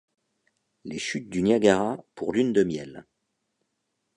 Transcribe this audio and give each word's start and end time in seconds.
Les 0.83 0.97
chutes 0.97 1.29
du 1.29 1.43
Niagara 1.43 2.03
pour 2.15 2.33
Lunes 2.33 2.53
de 2.53 2.63
miel. 2.63 3.05